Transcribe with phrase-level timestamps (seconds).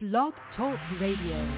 [0.00, 1.48] Blog Talk Radio.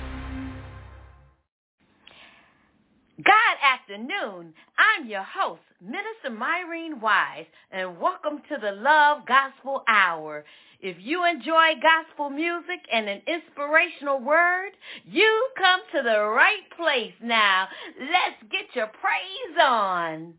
[3.17, 4.53] Good afternoon.
[4.77, 10.45] I'm your host, Minister Myrene Wise, and welcome to the Love Gospel Hour.
[10.83, 14.73] If you enjoy gospel music and an inspirational word,
[15.07, 17.69] you come to the right place now.
[17.99, 20.35] Let's get your praise on.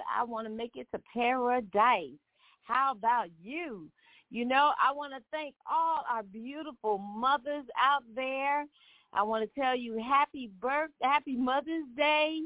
[0.00, 0.20] God.
[0.20, 2.18] I want to make it to paradise.
[2.64, 3.88] How about you?
[4.30, 8.64] You know, I want to thank all our beautiful mothers out there.
[9.12, 12.42] I want to tell you happy birth, happy Mother's Day.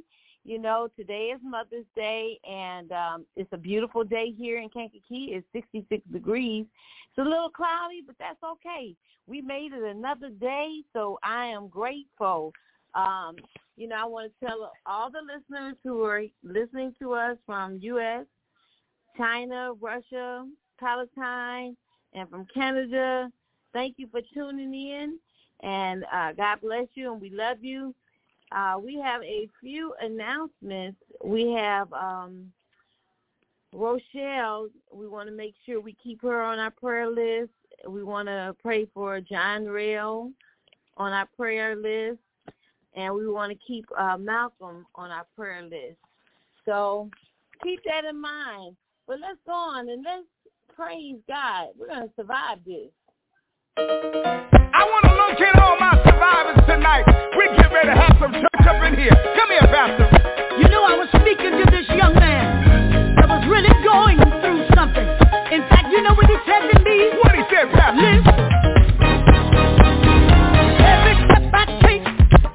[0.47, 5.33] You know, today is Mother's Day, and um, it's a beautiful day here in Kankakee.
[5.33, 6.67] It's 66 degrees.
[7.11, 8.95] It's a little cloudy, but that's okay.
[9.27, 12.53] We made it another day, so I am grateful.
[12.95, 13.37] Um,
[13.77, 17.79] you know, I want to tell all the listeners who are listening to us from
[17.81, 18.25] U.S.,
[19.17, 20.47] China, Russia,
[20.79, 21.77] Palestine,
[22.13, 23.31] and from Canada,
[23.73, 25.19] thank you for tuning in,
[25.61, 27.95] and uh, God bless you, and we love you.
[28.53, 30.99] Uh, we have a few announcements.
[31.25, 32.53] We have um,
[33.73, 34.69] Rochelle.
[34.93, 37.51] We want to make sure we keep her on our prayer list.
[37.89, 40.31] We want to pray for John Rail
[40.97, 42.21] on our prayer list,
[42.95, 45.99] and we want to keep uh, Malcolm on our prayer list.
[46.65, 47.11] So
[47.63, 48.77] keep that in mind.
[49.07, 50.25] But let's go on and let's
[50.75, 51.69] praise God.
[51.79, 52.91] We're going to survive this.
[53.77, 57.05] I want to locate all my survivors tonight.
[57.37, 59.15] We get ready to have some church up in here.
[59.37, 60.09] Come here, Pastor.
[60.59, 65.07] You know, I was speaking to this young man that was really going through something.
[65.51, 67.11] In fact, you know what he said to me?
[67.19, 68.01] What he said, Pastor?
[68.01, 68.64] Listen.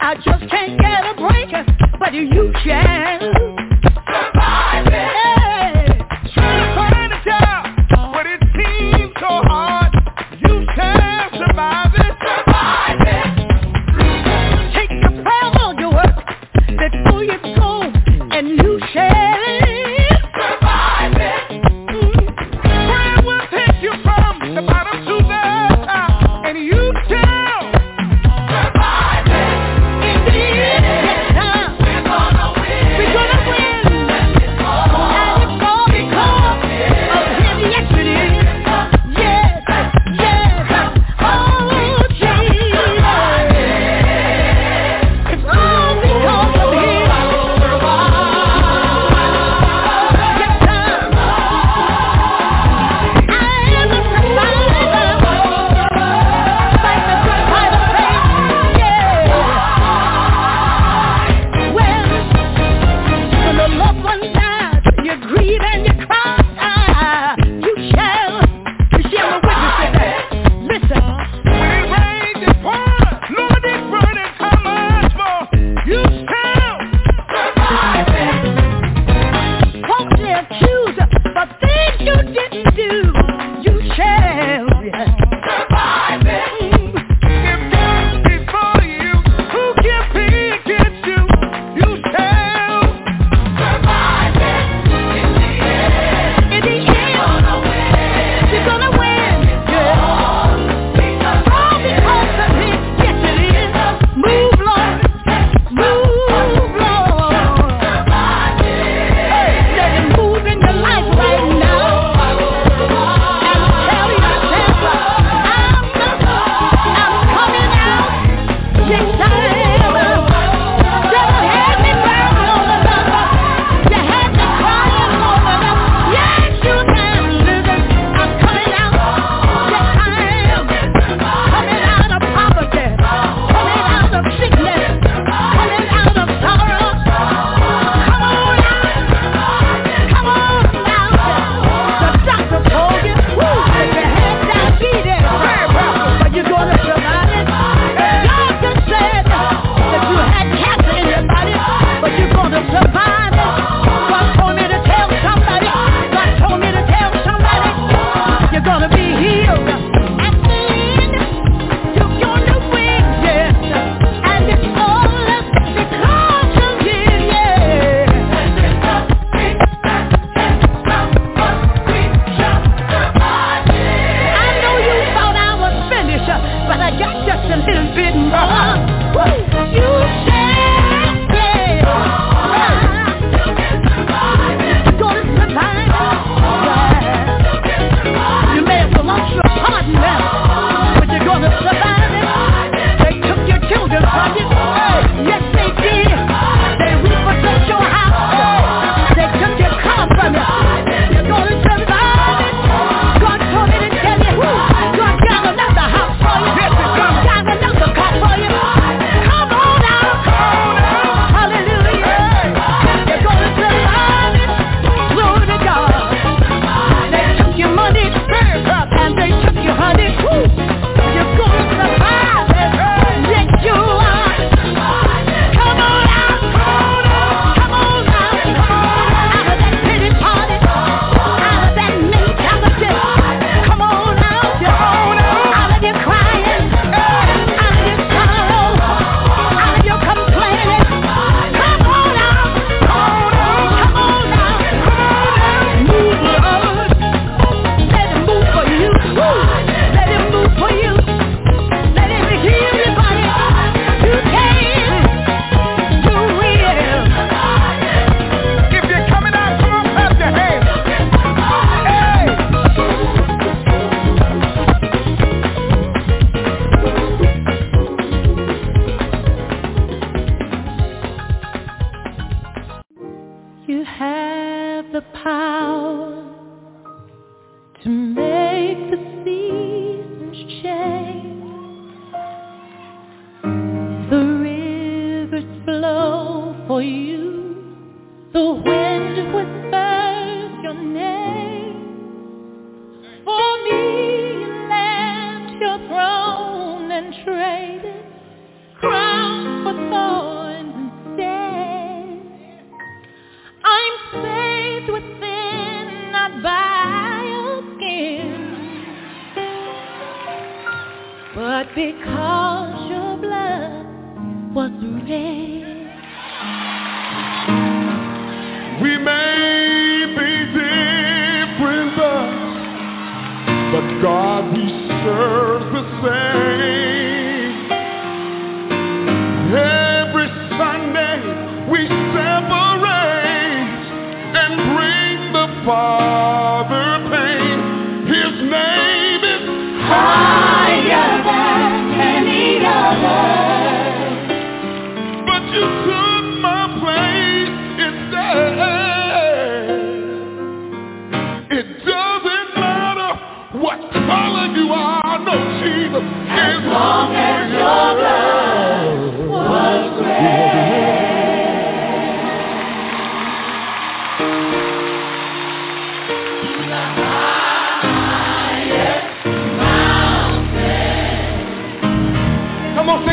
[0.10, 1.52] I just can't get a break.
[2.00, 3.59] But do you can.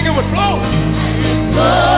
[0.06, 0.62] it would flow.
[0.62, 1.95] It would flow.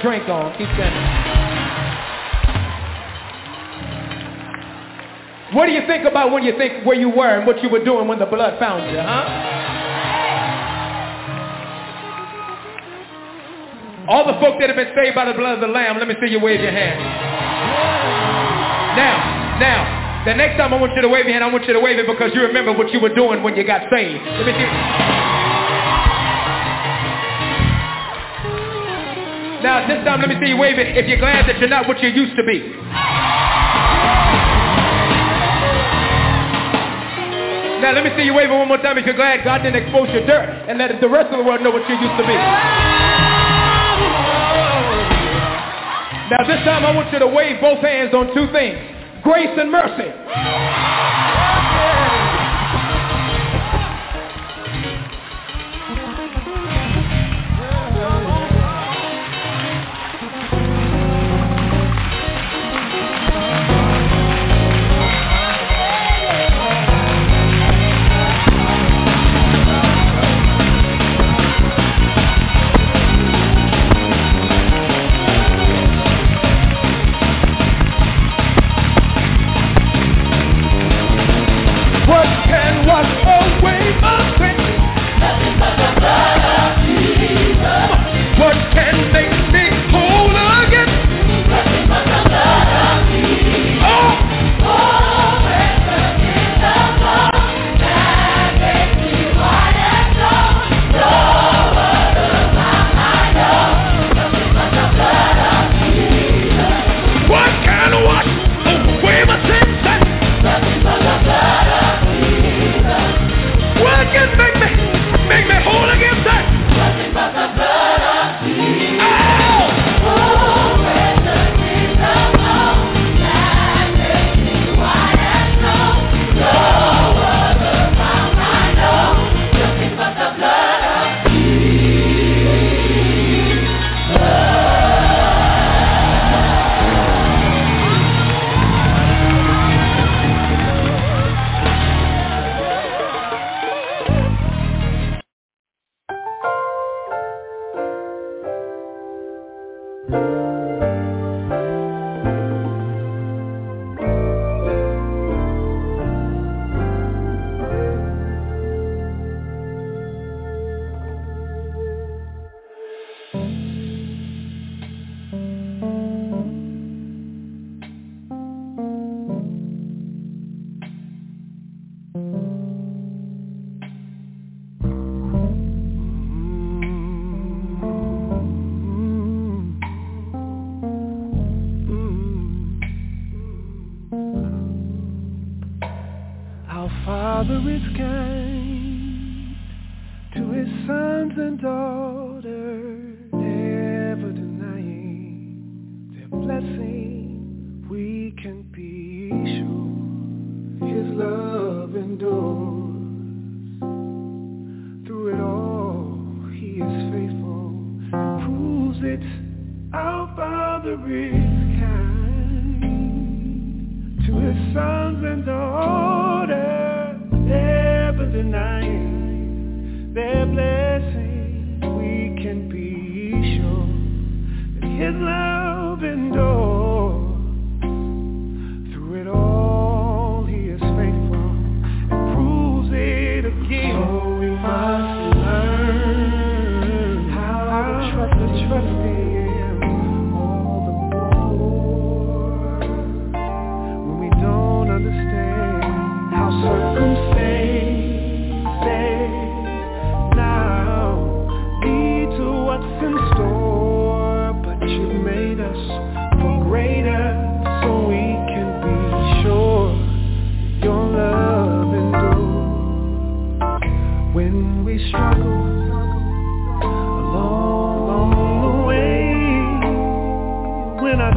[0.00, 0.56] Drink on.
[0.56, 1.04] Keep standing.
[5.52, 7.84] What do you think about when you think where you were and what you were
[7.84, 9.24] doing when the blood found you, huh?
[14.08, 16.14] All the folk that have been saved by the blood of the Lamb, let me
[16.20, 16.98] see you wave your hand.
[18.96, 19.97] Now, now,
[20.28, 21.96] the next time I want you to wave your hand, I want you to wave
[21.96, 24.20] it because you remember what you were doing when you got saved.
[24.20, 24.68] Let me see.
[29.64, 31.88] Now, this time, let me see you wave it if you're glad that you're not
[31.88, 32.60] what you used to be.
[37.80, 39.80] Now, let me see you wave it one more time if you're glad God didn't
[39.82, 42.26] expose your dirt and let the rest of the world know what you used to
[42.28, 42.36] be.
[46.28, 48.97] Now, this time, I want you to wave both hands on two things.
[49.22, 50.67] Grace and mercy.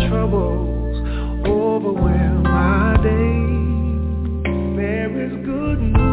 [0.09, 0.97] Troubles
[1.47, 3.41] overwhelm our day.
[4.75, 6.10] There is good news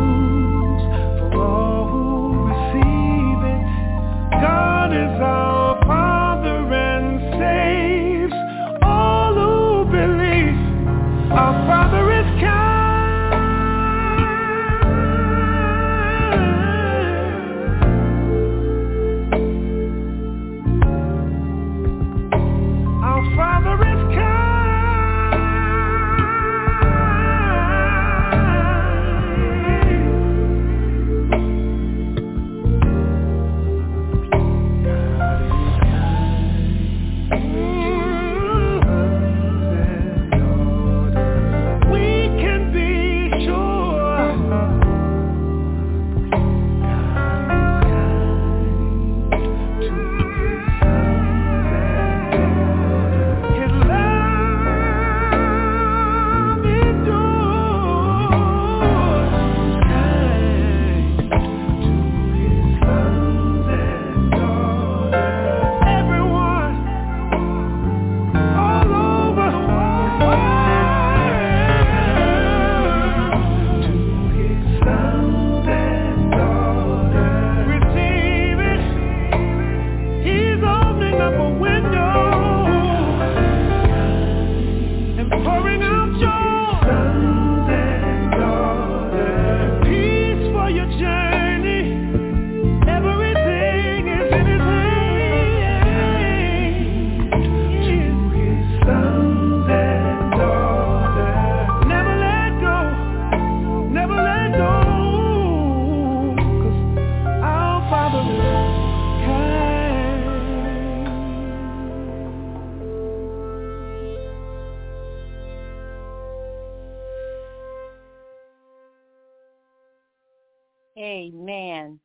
[121.28, 121.98] Amen.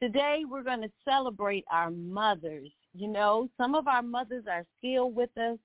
[0.00, 2.70] Today we're going to celebrate our mothers.
[2.92, 5.58] You know, some of our mothers are still with us.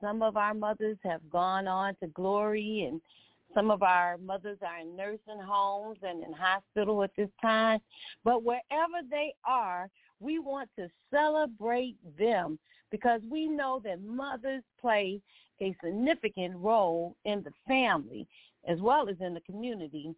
[0.00, 3.00] Some of our mothers have gone on to glory and
[3.54, 7.78] some of our mothers are in nursing homes and in hospital at this time.
[8.24, 12.58] But wherever they are, we want to celebrate them
[12.90, 15.20] because we know that mothers play
[15.60, 18.26] a significant role in the family
[18.66, 20.14] as well as in the community.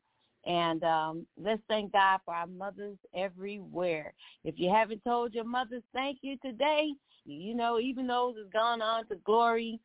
[0.47, 4.15] And um, let's thank God for our mothers everywhere.
[4.45, 6.93] If you haven't told your mothers thank you today,
[7.25, 9.81] you know, even those that's gone on to glory,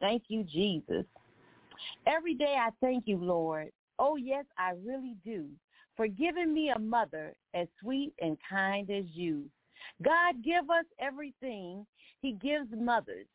[0.00, 1.06] thank you, Jesus.
[2.06, 3.70] Every day I thank you, Lord.
[3.98, 5.48] Oh, yes, I really do,
[5.96, 9.44] for giving me a mother as sweet and kind as you.
[10.02, 11.86] God give us everything
[12.20, 13.26] he gives mothers,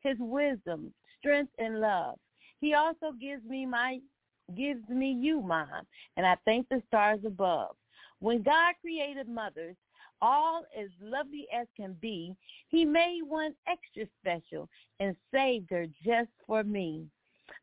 [0.00, 2.18] his wisdom, strength, and love.
[2.60, 3.98] He also gives me my
[4.56, 5.86] gives me you, Mom,
[6.16, 7.76] and I thank the stars above.
[8.20, 9.76] When God created mothers,
[10.20, 12.36] all as lovely as can be,
[12.68, 14.68] he made one extra special
[15.00, 17.06] and saved her just for me.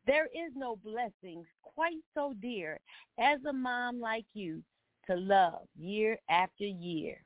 [0.06, 2.78] There is no blessings quite so dear
[3.18, 4.62] as a mom like you
[5.06, 7.16] to love year after year.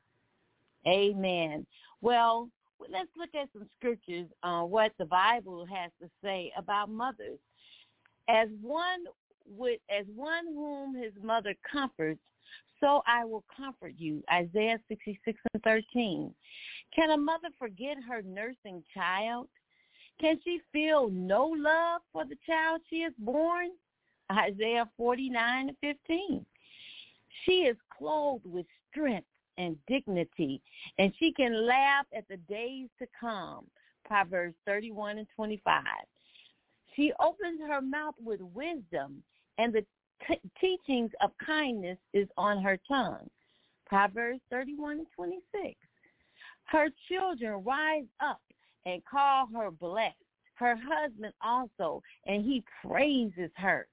[0.87, 1.66] Amen.
[2.00, 2.48] Well,
[2.90, 7.38] let's look at some scriptures on what the Bible has to say about mothers.
[8.29, 9.05] As one
[9.49, 12.21] with as one whom his mother comforts,
[12.81, 14.23] so I will comfort you.
[14.33, 16.35] Isaiah 66 and 13.
[16.95, 19.49] Can a mother forget her nursing child?
[20.21, 23.71] Can she feel no love for the child she has born?
[24.33, 26.47] Isaiah 49 and 15.
[27.45, 29.27] She is clothed with strength
[29.59, 30.61] and dignity,
[30.99, 33.67] and she can laugh at the days to come.
[34.05, 35.83] Proverbs 31 and 25.
[36.95, 39.23] She opens her mouth with wisdom,
[39.59, 39.85] and the
[40.27, 43.29] t- teachings of kindness is on her tongue.
[43.87, 45.77] Proverbs 31 and 26.
[46.64, 48.40] Her children rise up
[48.87, 50.17] and call her blessed.
[50.55, 53.87] Her husband also, and he praises her.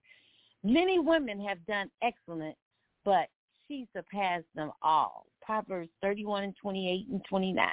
[0.64, 2.56] Many women have done excellent,
[3.04, 3.30] but
[3.68, 5.26] she surpassed them all.
[5.42, 7.68] Proverbs 31 and 28 and 29.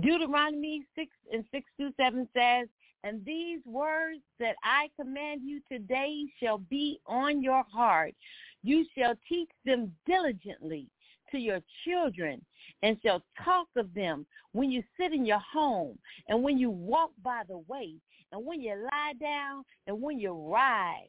[0.00, 2.68] Deuteronomy 6 and 6 through 7 says,
[3.02, 8.14] And these words that I command you today shall be on your heart.
[8.62, 10.86] You shall teach them diligently
[11.30, 12.44] to your children
[12.82, 17.12] and shall talk of them when you sit in your home and when you walk
[17.22, 17.94] by the way
[18.32, 21.08] and when you lie down and when you rise.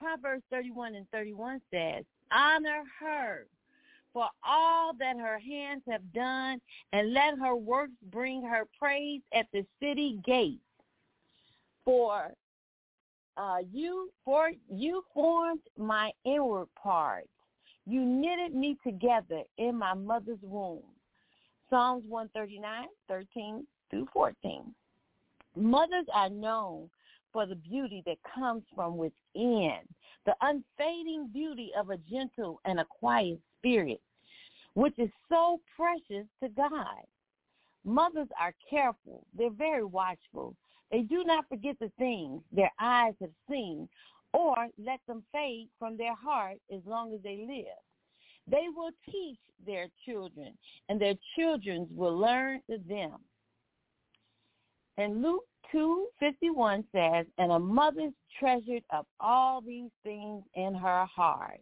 [0.00, 3.46] Proverbs 31 and 31 says, honor her
[4.14, 6.60] for all that her hands have done,
[6.92, 10.60] and let her works bring her praise at the city gates.
[11.84, 12.32] For
[13.36, 17.28] uh, you, for you formed my inward parts.
[17.86, 20.84] You knitted me together in my mother's womb.
[21.68, 24.74] Psalms 139, 13 through 14.
[25.56, 26.88] Mothers are known
[27.32, 29.78] for the beauty that comes from within,
[30.24, 34.00] the unfading beauty of a gentle and a quiet spirit,
[34.74, 37.04] which is so precious to God.
[37.84, 39.26] Mothers are careful.
[39.36, 40.54] They're very watchful.
[40.90, 43.88] They do not forget the things their eyes have seen
[44.32, 47.78] or let them fade from their heart as long as they live.
[48.46, 50.52] They will teach their children,
[50.88, 53.12] and their children will learn to them.
[54.98, 61.60] And Luke 2.51 says, And a mother's treasured up all these things in her heart.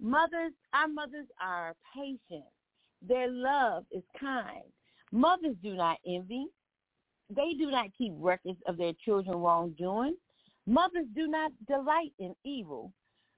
[0.00, 2.44] Mothers, our mothers are patient.
[3.02, 4.64] Their love is kind.
[5.12, 6.46] Mothers do not envy.
[7.30, 10.16] They do not keep records of their children wrongdoing.
[10.66, 12.92] Mothers do not delight in evil,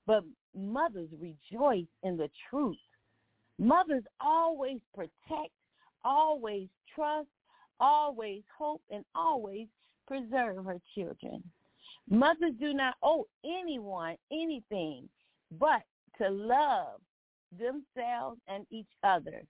[0.07, 2.77] but mothers rejoice in the truth.
[3.59, 5.53] Mothers always protect,
[6.05, 7.29] always trust,
[7.81, 9.69] always hope, and always
[10.07, 11.43] preserve her children.
[12.09, 15.09] Mothers do not owe anyone anything
[15.51, 15.83] but
[16.19, 17.01] to love
[17.59, 19.43] themselves and each other.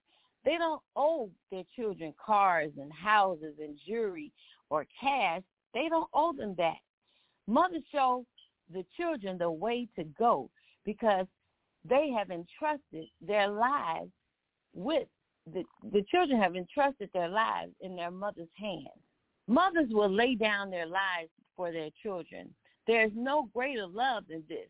[0.45, 4.31] They don't owe their children cars and houses and jewelry
[4.69, 5.41] or cash.
[5.73, 6.77] They don't owe them that.
[7.47, 8.25] Mothers show
[8.71, 10.49] the children the way to go
[10.85, 11.25] because
[11.83, 14.11] they have entrusted their lives
[14.73, 15.07] with
[15.53, 18.87] the, the children have entrusted their lives in their mother's hands.
[19.47, 22.53] Mothers will lay down their lives for their children.
[22.87, 24.67] There is no greater love than this.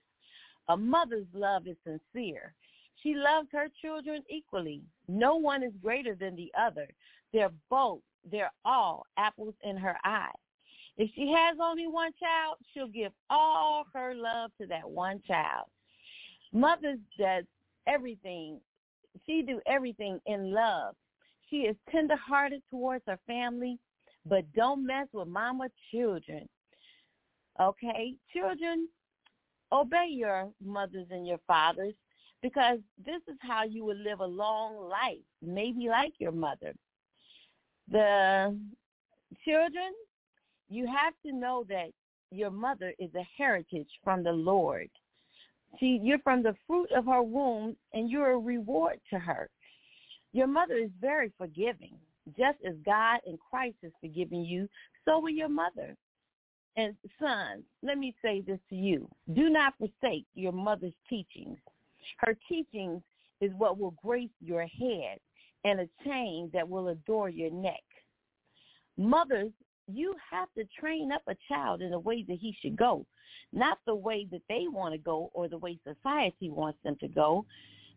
[0.69, 2.53] A mother's love is sincere.
[3.03, 4.81] She loves her children equally.
[5.07, 6.87] No one is greater than the other.
[7.33, 10.31] They're both, they're all apples in her eye.
[10.97, 15.67] If she has only one child, she'll give all her love to that one child.
[16.51, 17.45] Mothers does
[17.87, 18.59] everything
[19.25, 20.95] she do everything in love.
[21.49, 23.79] She is tenderhearted towards her family,
[24.25, 26.47] but don't mess with mama children.
[27.59, 28.15] Okay?
[28.33, 28.87] Children,
[29.71, 31.93] obey your mothers and your fathers
[32.41, 36.73] because this is how you will live a long life, maybe like your mother.
[37.91, 38.57] The
[39.43, 39.93] children,
[40.69, 41.89] you have to know that
[42.31, 44.89] your mother is a heritage from the Lord.
[45.79, 49.49] See, you're from the fruit of her womb, and you're a reward to her.
[50.31, 51.95] Your mother is very forgiving.
[52.37, 54.69] Just as God in Christ has forgiven you,
[55.05, 55.95] so will your mother.
[56.79, 59.09] And sons, let me say this to you.
[59.33, 61.57] Do not forsake your mother's teachings.
[62.19, 63.01] Her teachings
[63.41, 65.19] is what will grace your head
[65.65, 67.83] and a chain that will adore your neck.
[68.97, 69.51] Mothers,
[69.87, 73.05] you have to train up a child in the way that he should go
[73.51, 77.07] not the way that they want to go or the way society wants them to
[77.07, 77.45] go,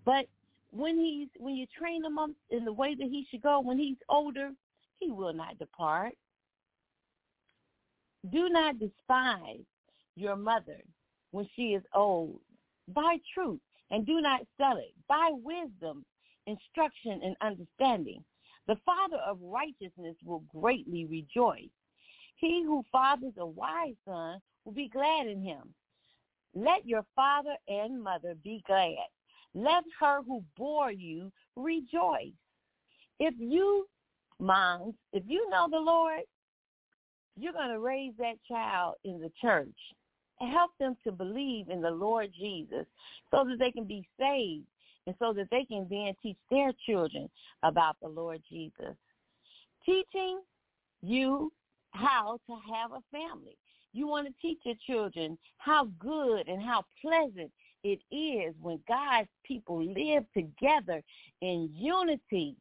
[0.05, 0.27] but
[0.71, 3.79] when he's when you train him up in the way that he should go when
[3.79, 4.51] he's older,
[4.99, 6.15] he will not depart.
[8.31, 9.65] Do not despise
[10.15, 10.81] your mother
[11.33, 12.41] when she is old.
[12.89, 14.95] Buy truth and do not sell it.
[15.09, 16.05] Buy wisdom,
[16.47, 18.25] instruction, and understanding.
[18.69, 21.71] The father of righteousness will greatly rejoice.
[22.37, 25.75] He who fathers a wise son will be glad in him.
[26.55, 28.97] Let your father and mother be glad.
[29.55, 32.33] Let her who bore you rejoice.
[33.19, 33.87] If you,
[34.39, 36.21] moms, if you know the Lord,
[37.39, 39.69] you're going to raise that child in the church
[40.41, 42.87] and help them to believe in the Lord Jesus
[43.31, 44.67] so that they can be saved
[45.07, 47.29] and so that they can then teach their children
[47.63, 48.97] about the Lord Jesus.
[49.85, 50.41] Teaching
[51.03, 51.53] you
[51.91, 53.57] how to have a family.
[53.93, 57.51] You want to teach your children how good and how pleasant
[57.85, 61.03] it is when God's people live together
[61.41, 62.57] in unity.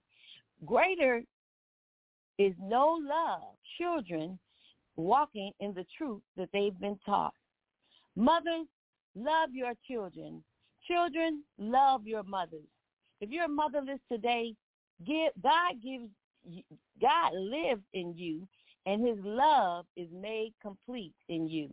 [0.65, 1.23] Greater
[2.37, 3.55] is no love.
[3.79, 4.37] Children
[4.95, 7.33] walking in the truth that they've been taught.
[8.15, 8.67] Mothers,
[9.15, 10.43] love your children.
[10.87, 12.67] Children, love your mothers.
[13.21, 14.55] If you're motherless today,
[15.05, 16.09] give, God gives
[16.99, 18.47] God lives in you
[18.85, 21.69] and his love is made complete in you.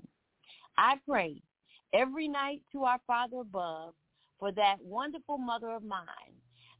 [0.76, 1.40] I pray
[1.92, 3.94] every night to our Father above
[4.38, 6.34] for that wonderful mother of mine,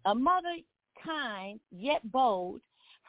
[0.04, 0.56] a mother
[1.04, 2.60] kind yet bold.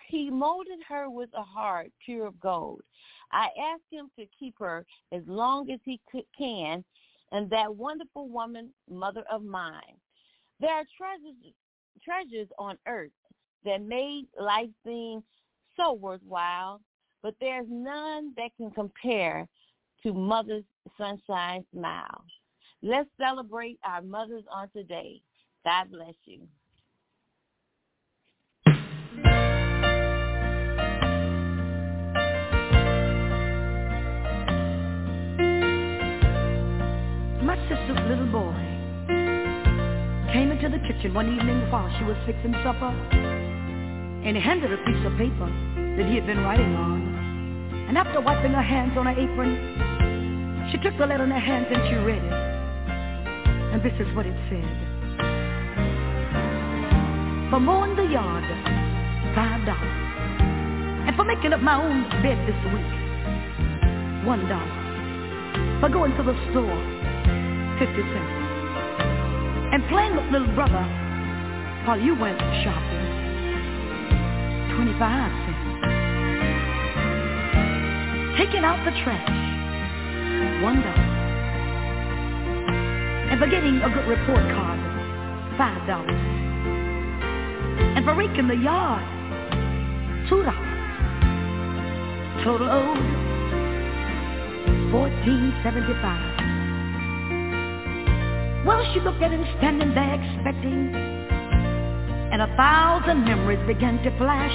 [0.07, 2.81] He molded her with a heart pure of gold.
[3.31, 5.99] I ask him to keep her as long as he
[6.37, 6.83] can,
[7.31, 9.97] and that wonderful woman, mother of mine.
[10.59, 11.53] There are treasures,
[12.03, 13.11] treasures on earth
[13.65, 15.23] that made life seem
[15.77, 16.81] so worthwhile,
[17.21, 19.47] but there's none that can compare
[20.03, 20.63] to Mother's
[20.97, 22.23] Sunshine Smile.
[22.81, 25.21] Let's celebrate our mothers on today.
[25.65, 26.47] God bless you.
[37.67, 38.69] Sister's little boy
[40.31, 42.93] came into the kitchen one evening while she was fixing supper,
[44.23, 45.49] and handed her a piece of paper
[45.97, 47.01] that he had been writing on.
[47.89, 51.65] And after wiping her hands on her apron, she took the letter in her hands
[51.71, 52.33] and she read it.
[53.73, 54.69] And this is what it said.
[57.49, 58.45] For mowing the yard,
[59.33, 59.97] five dollars.
[61.09, 65.79] And for making up my own bed this week, one dollar.
[65.81, 67.08] For going to the store,
[67.79, 68.35] fifty cents.
[69.71, 70.83] And playing with little brother
[71.85, 73.05] while you went shopping,
[74.75, 75.65] twenty-five cents
[78.37, 81.07] taking out the trash, one dollar.
[83.29, 84.79] And for getting a good report card,
[85.57, 86.09] five dollars.
[87.95, 89.03] And for raking the yard,
[90.29, 90.67] two dollars.
[92.43, 92.97] Total owed,
[94.91, 96.28] fourteen seventy-five.
[98.65, 100.93] Well, she looked at him standing there expecting,
[102.31, 104.51] and a thousand memories began to flash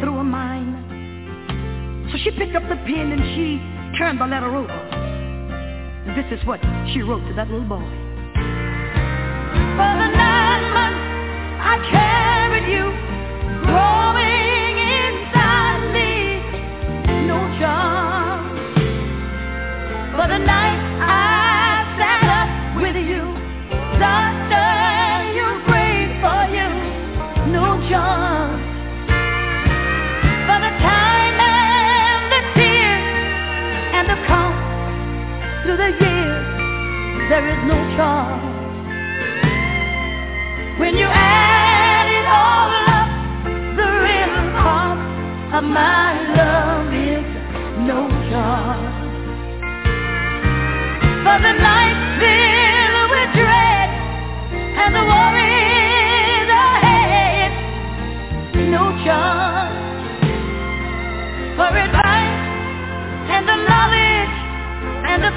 [0.00, 2.10] through her mind.
[2.10, 3.60] So she picked up the pen and she
[3.98, 4.72] turned the letter over.
[4.72, 6.60] And this is what
[6.92, 7.78] she wrote to that little boy.
[9.76, 10.98] For the nine months
[11.62, 12.90] I carried you,
[37.38, 38.42] there is no charge.
[40.80, 43.08] When you add it all up,
[43.78, 45.06] the real cost
[45.54, 47.26] of my love is
[47.86, 48.98] no charge.
[51.22, 53.90] For the night filled with dread
[54.82, 57.50] and the worries ahead,
[58.74, 58.82] no.
[61.54, 62.42] For advice
[63.30, 64.36] and the knowledge
[65.06, 65.32] and the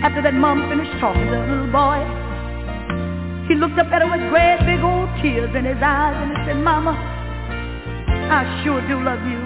[0.00, 2.27] After that mom finished talking to the little boy,
[3.48, 6.38] he looked up at her with great big old tears in his eyes and he
[6.44, 9.40] said, Mama, I sure do love you.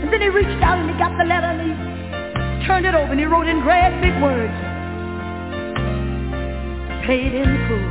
[0.00, 3.10] And then he reached out and he got the letter and he turned it over
[3.10, 4.54] and he wrote in great big words,
[7.04, 7.90] paid in full.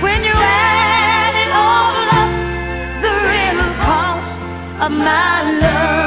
[0.00, 2.30] When you add it all up,
[3.02, 5.97] the real cost of my love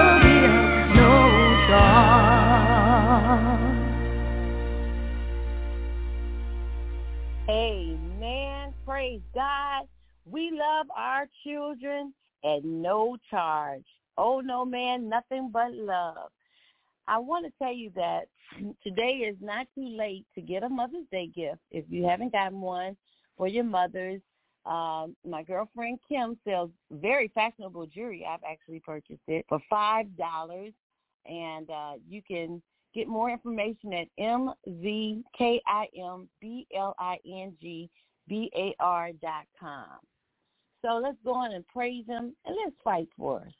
[10.61, 13.85] love our children at no charge.
[14.17, 16.29] Oh no man, nothing but love.
[17.07, 18.27] I want to tell you that
[18.83, 21.61] today is not too late to get a Mother's Day gift.
[21.71, 22.95] If you haven't gotten one
[23.37, 24.21] for your mothers,
[24.65, 28.25] um, my girlfriend Kim sells very fashionable jewelry.
[28.29, 30.73] I've actually purchased it for five dollars,
[31.25, 32.61] and uh, you can
[32.93, 35.49] get more information at mzkimblinger
[39.21, 39.99] dot com.
[40.83, 43.53] So let's go on and praise him and let's fight for us.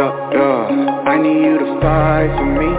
[0.00, 1.04] Yeah, yeah.
[1.04, 2.72] I need you to fight for me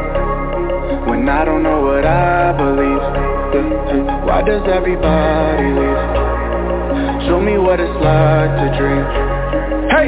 [1.11, 3.05] when I don't know what I believe.
[4.25, 7.29] Why does everybody leave?
[7.29, 9.05] Show me what it's like to dream.
[9.91, 10.07] Hey,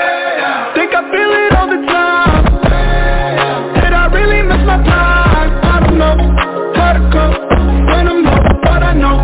[6.75, 7.39] How to cope
[7.87, 9.17] When I'm low But I know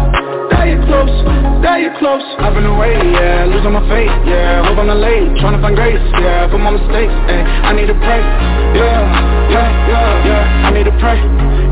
[0.51, 1.11] That you're close
[1.63, 2.23] That you're close.
[2.39, 5.75] I've been away, yeah Losing my faith, yeah Hope I'm not late Trying to find
[5.75, 8.21] grace, yeah For my mistakes, ayy I need to pray,
[8.77, 9.03] yeah
[9.47, 11.17] yeah, yeah, yeah, I need to pray,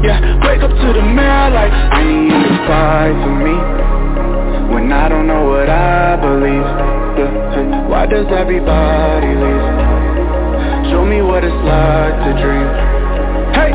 [0.03, 3.55] yeah Wake up to the mirror like you to fight for me
[4.73, 6.67] When I don't know what I believe,
[7.19, 7.87] yeah.
[7.87, 9.65] Why does everybody leave?
[10.91, 12.67] Show me what it's like to dream.
[13.55, 13.71] Hey,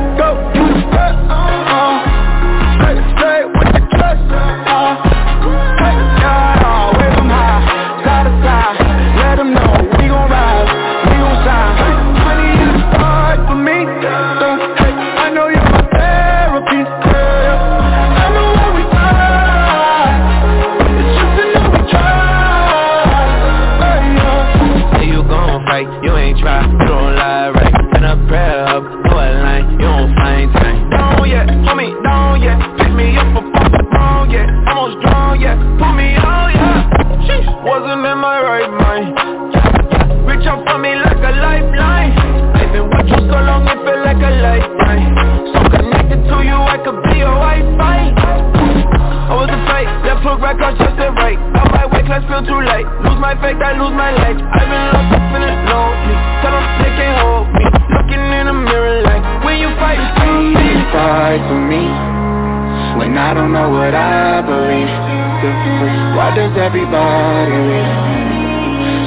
[66.51, 67.63] Does everybody?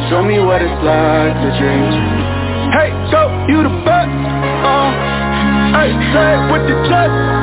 [0.07, 1.91] Show me what it's like to dream
[2.71, 4.15] Hey, go, you the best.
[4.63, 4.91] Uh,
[5.75, 7.42] Hey, say it with the chest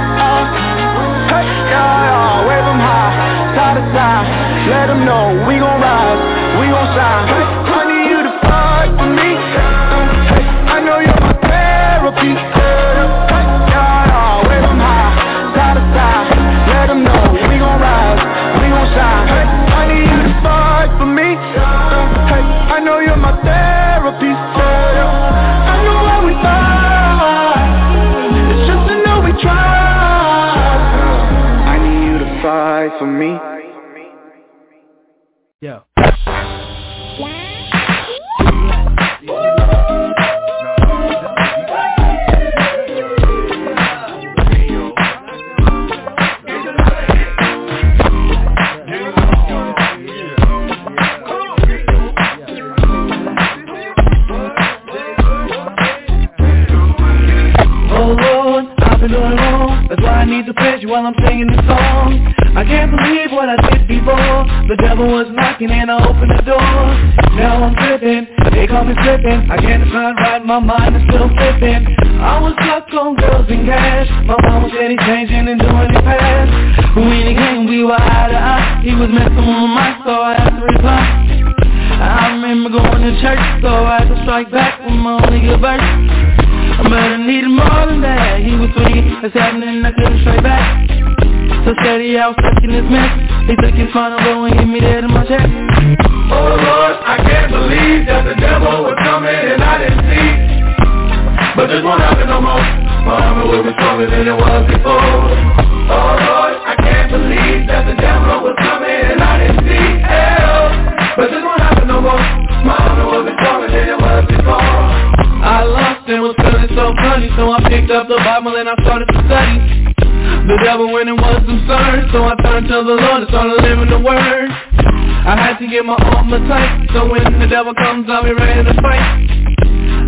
[121.01, 124.53] It was absurd, so I turned to the Lord and started living the word.
[124.53, 128.69] I had to get my armor tight, so when the devil comes, I'll be ready
[128.69, 129.01] to fight.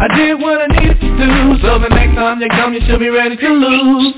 [0.04, 3.00] I did what I needed to do, so the next time they come, you should
[3.00, 4.12] be ready to lose.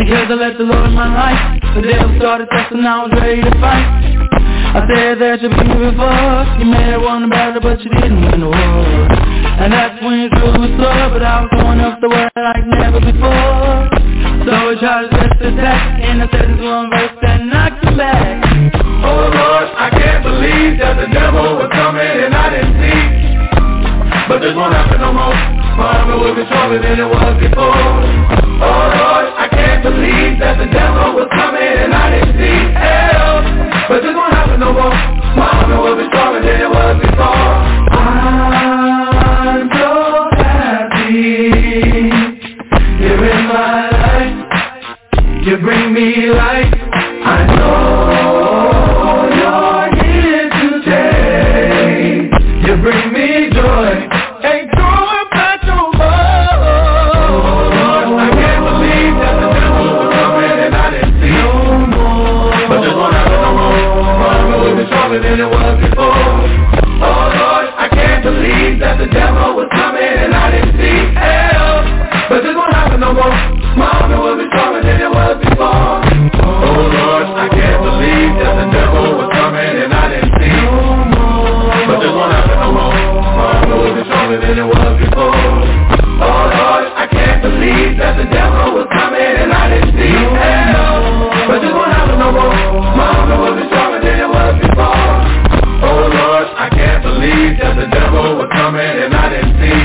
[0.00, 3.44] Because I let the Lord in my life, the devil started testing, I was ready
[3.44, 3.84] to fight.
[4.72, 8.24] I said that you be before, you may have won the battle, but you didn't
[8.24, 8.88] win the war.
[9.60, 12.64] And that's when you drew the sword, but I was going up the word like
[12.64, 13.95] never before.
[14.46, 18.46] So I tried to the attack, and said this one verse that knocked you back.
[19.02, 23.26] Oh Lord, I can't believe that the devil was coming and I didn't see.
[24.30, 25.34] But this won't happen no more.
[25.74, 27.74] My armor will be stronger than it was before.
[28.62, 32.70] Oh Lord, I can't believe that the devil was coming and I didn't see.
[32.70, 33.42] Hell,
[33.90, 34.94] but this won't happen no more.
[35.34, 37.50] My armor will be stronger than it was before.
[37.98, 39.90] I'm so
[40.38, 41.50] happy
[43.02, 43.85] you're in my.
[45.46, 46.74] You bring me life.
[46.92, 52.26] I know you're here today.
[52.66, 54.10] You bring me joy.
[54.42, 56.02] Ain't going back no more.
[58.18, 61.30] I can't believe that the devil was coming and I didn't see.
[61.30, 62.50] No more.
[62.66, 63.70] But this won't happen no more.
[64.18, 66.26] My armor will be stronger than it was before.
[67.06, 71.14] Oh Lord, I can't believe that the devil was coming and I didn't see.
[71.14, 71.86] Hell,
[72.34, 73.55] but this won't happen no more.
[84.40, 85.32] Than it was before.
[86.20, 90.12] Oh Lord, I can't believe that the devil was coming and I didn't see.
[90.12, 92.52] Hell, but this won't happen no more.
[92.96, 95.08] My armor will be stronger than it was before.
[95.84, 99.80] Oh Lord, I can't believe that the devil was coming and I didn't see.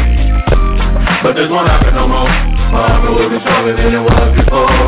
[1.24, 2.32] But this won't happen no more.
[2.72, 4.81] My armor will be stronger than it was before.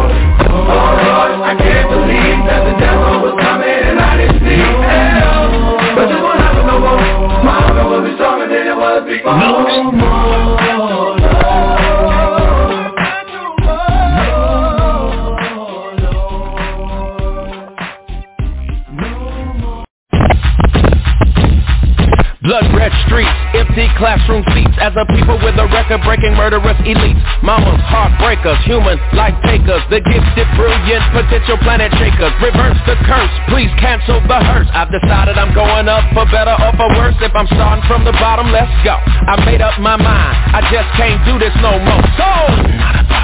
[25.84, 32.32] Record-breaking murderous elites Mamas, heartbreakers, human life takers The gifted, brilliant, potential planet shakers.
[32.40, 34.68] Reverse the curse, please cancel the hearse.
[34.72, 37.16] I've decided I'm going up for better or for worse.
[37.20, 38.96] If I'm starting from the bottom, let's go.
[38.96, 42.04] I made up my mind, I just can't do this no more.
[42.16, 43.23] So,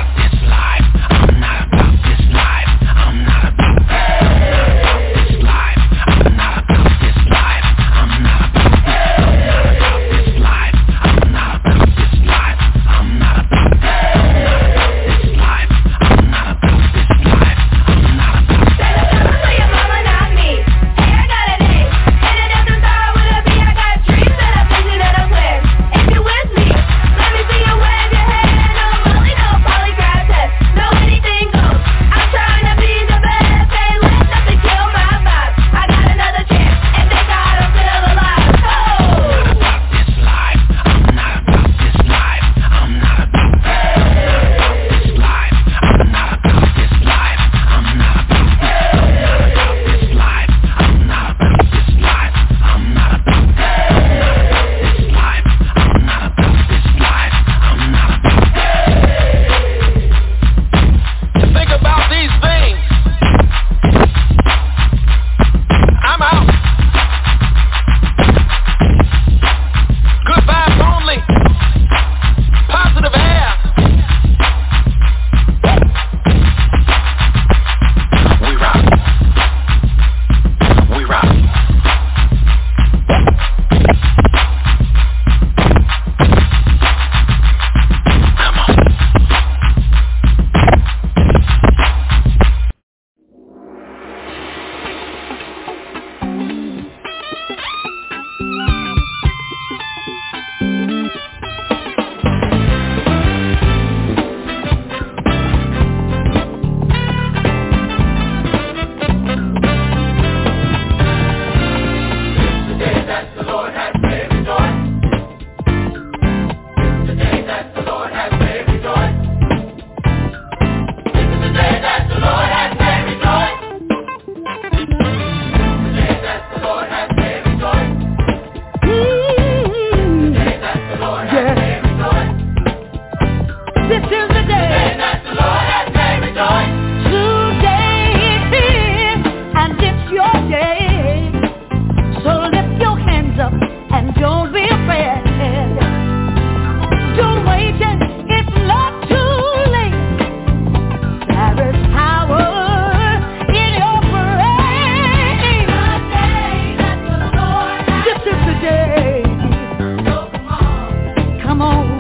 [161.60, 161.99] come on.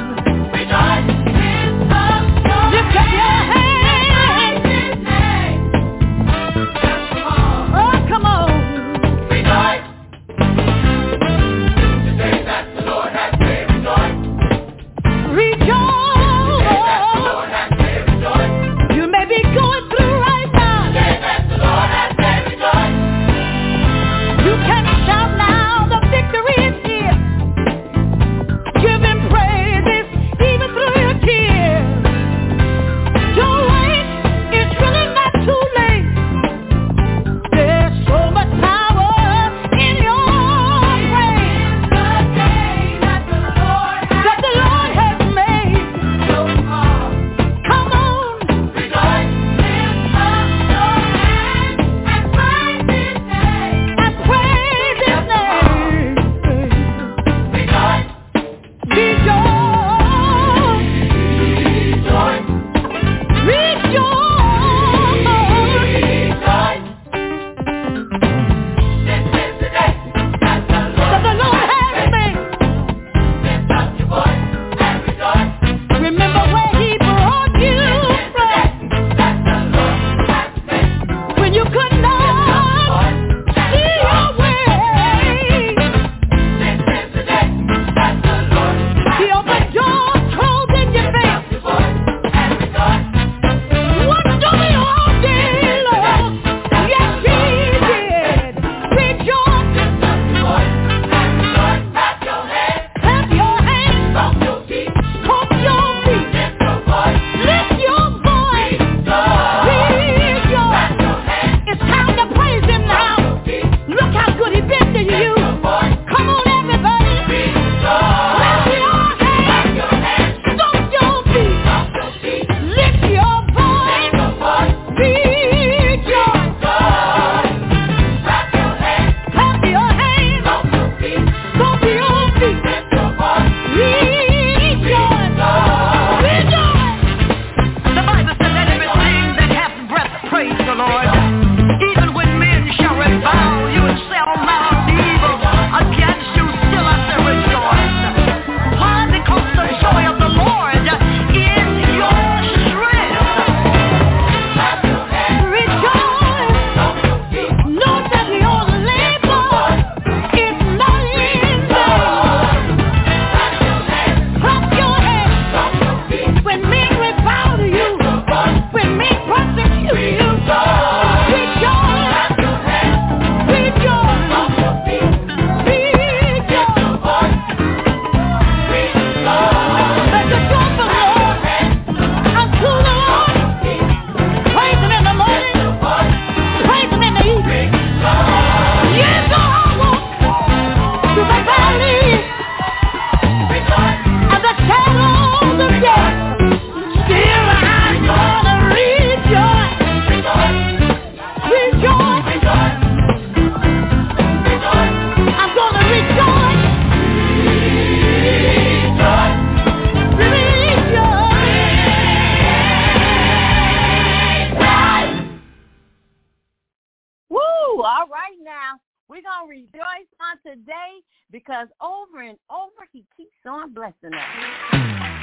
[224.18, 225.19] On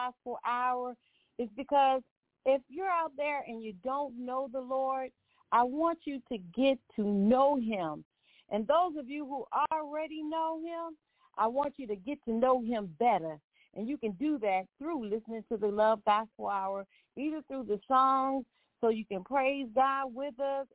[0.00, 0.94] Gospel Hour
[1.38, 2.02] is because
[2.46, 5.10] if you're out there and you don't know the Lord,
[5.52, 8.04] I want you to get to know him.
[8.50, 10.96] And those of you who already know him,
[11.36, 13.38] I want you to get to know him better.
[13.76, 16.86] And you can do that through listening to the Love Gospel Hour,
[17.16, 18.44] either through the songs
[18.80, 20.66] so you can praise God with us,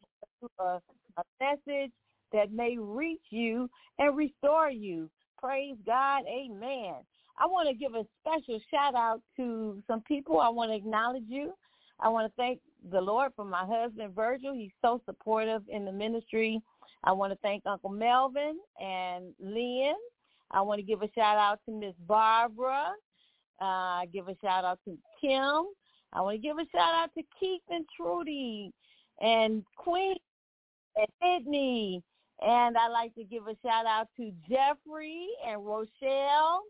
[0.59, 0.79] a,
[1.17, 1.91] a message
[2.31, 3.69] that may reach you
[3.99, 5.09] and restore you.
[5.41, 6.23] Praise God.
[6.27, 6.95] Amen.
[7.37, 10.39] I want to give a special shout out to some people.
[10.39, 11.53] I want to acknowledge you.
[11.99, 12.59] I want to thank
[12.91, 14.53] the Lord for my husband, Virgil.
[14.53, 16.61] He's so supportive in the ministry.
[17.03, 19.95] I want to thank Uncle Melvin and Lynn.
[20.51, 22.91] I want to give a shout out to Miss Barbara.
[23.59, 25.65] Uh, give a shout out to Kim.
[26.13, 28.71] I want to give a shout out to Keith and Trudy
[29.21, 30.15] and Queen
[30.95, 32.03] and Sydney.
[32.41, 36.63] And I'd like to give a shout out to Jeffrey and Rochelle.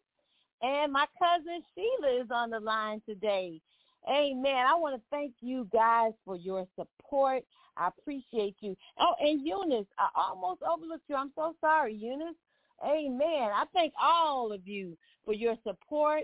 [0.66, 3.62] And my cousin Sheila is on the line today.
[4.10, 4.66] Amen.
[4.68, 7.44] I want to thank you guys for your support.
[7.78, 8.76] I appreciate you.
[9.00, 11.18] Oh, and Eunice, I almost overlooked you.
[11.18, 12.36] I'm so sorry, Eunice.
[12.84, 13.52] Amen.
[13.54, 16.24] I thank all of you for your support.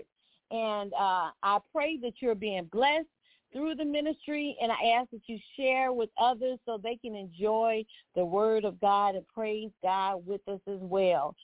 [0.50, 3.06] And uh, I pray that you're being blessed
[3.52, 4.56] through the ministry.
[4.60, 7.84] And I ask that you share with others so they can enjoy
[8.16, 11.36] the word of God and praise God with us as well.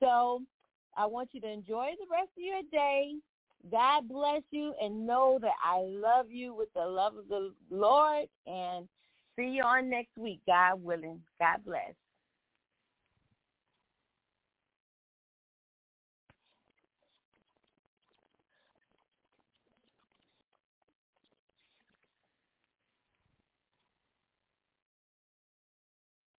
[0.00, 0.42] So
[0.96, 3.14] I want you to enjoy the rest of your day.
[3.70, 8.26] God bless you and know that I love you with the love of the Lord
[8.46, 8.88] and
[9.36, 11.20] see you on next week, God willing.
[11.38, 11.94] God bless.